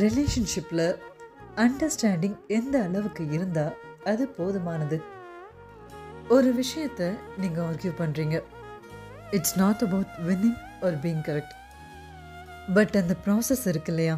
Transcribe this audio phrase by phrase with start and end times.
[0.00, 0.86] ரிலேஷன்ஷிப்பில்
[1.56, 4.96] அண்டர்ஸ்டாண்டிங் எந்த அளவுக்கு இருந்தால் அது போதுமானது?
[6.28, 8.36] ஒரு விஷயத்தை நீங்கள் ஆர்கியூ பண்ணுறீங்க
[9.30, 11.56] it's not about winning or being correct
[12.74, 14.16] but அந்த ப்ராசஸ் இருக்கு இல்லையா?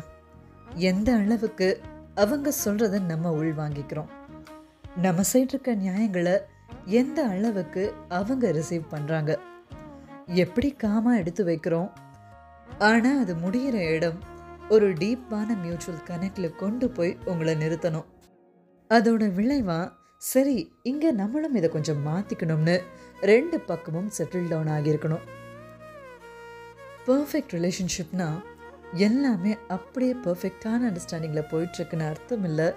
[0.91, 1.69] எந்த அளவுக்கு
[2.15, 4.13] அவங்க சொல்கிறத நம்ம உள் வாங்கிக்கிறோம்
[4.97, 6.37] நம்ம சைடு இருக்க நியாயங்களை
[7.01, 9.37] எந்த அளவுக்கு அவங்க ரிசீவ் பண்ணுறாங்க
[10.27, 11.91] எப்படி காமாக எடுத்து வைக்கிறோம்?
[12.79, 14.21] ஆனால் அது முடிகிற இடம்
[14.69, 18.05] ஒரு டீப்பான மியூச்சுவல் கனெக்டில் கொண்டு போய் உங்களை நிறுத்தணும்.
[18.91, 22.81] அதோட விளைவாக சரி இங்கே நம்மளும் இதை கொஞ்சம் மாற்றிக்கணும்னு
[23.21, 25.21] ரெண்டு பக்கமும் செட்டில் டவுன் ஆகியிருக்கணும்.
[27.07, 28.43] பர்ஃபெக்ட் ரிலேஷன்ஷிப்னா
[28.93, 32.73] எல்லாமே அப்படியே பர்ஃபெக்டான அண்டர்ஸ்டாண்டிங்கில் போயிட்டுருக்குன்னு அர்த்தம் இல்லை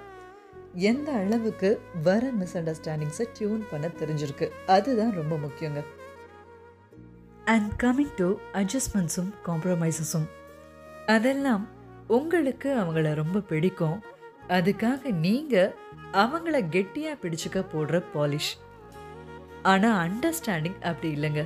[0.73, 4.50] எந்த அளவுக்கு வர மிஸ் அண்டர்ஸ்டாண்டிங்ஸை டியூன் பண்ண தெரிஞ்சிருக்கு.
[4.67, 5.84] அதுதான் ரொம்ப முக்கியங்க.
[7.45, 10.28] அண்ட் கம்மிங் டு அட்ஜஸ்ட்மெண்ட்ஸும் காம்ப்ரமைசஸும்
[11.06, 11.67] அதெல்லாம்
[12.07, 14.03] உங்களுக்கு அவங்கள ரொம்ப பிடிக்கும்.
[14.47, 15.75] அதுக்காக நீங்கள்
[16.13, 18.52] அவங்கள கெட்டியாக பிடிச்சிக்க போடுற பாலிஷ்
[19.61, 21.44] ஆனால் அண்டர்ஸ்டாண்டிங் அப்படி இல்லைங்க.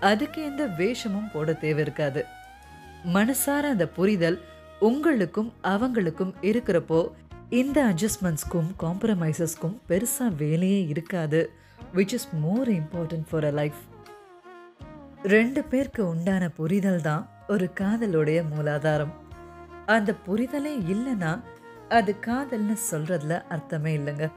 [0.00, 2.24] அதுக்கு எந்த வேஷமும் போட தேவை இருக்காது.
[3.14, 4.40] மனசார அந்த புரிதல்
[4.78, 7.00] உங்களுக்கும் அவங்களுக்கும் இருக்கிறப்போ
[7.50, 11.50] இந்த அட்ஜஸ்ட்மெண்ட்ஸ்க்கும் காம்ப்ரமைசஸ்க்கும் பெருசாக வேலையே இருக்காது.
[11.94, 13.80] Which is more important for a life
[15.22, 19.14] ரெண்டு பேருக்கு உண்டான புரிதல் தான் ஒரு காதலுடைய மூலாதாரம்.
[19.86, 21.40] அந்த புரிதலே இல்லைன்னா
[21.88, 24.30] அது காதல்னு சொல்கிறதுல அர்த்தமே இல்லைங்க.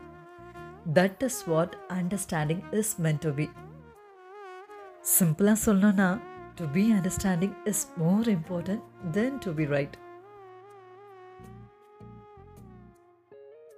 [0.94, 3.50] That is what understanding is meant to be
[5.20, 6.20] சிம்பிளாக சொல்லணும்னா
[6.56, 9.98] to be understanding is more important then to be right